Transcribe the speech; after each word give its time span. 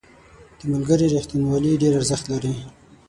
•د 0.59 0.59
ملګري 0.71 1.07
رښتینولي 1.15 1.71
ډېر 1.81 1.93
ارزښت 1.99 2.25
لري. 2.33 2.53